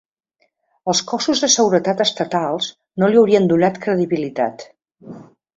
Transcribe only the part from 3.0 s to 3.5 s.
no li haurien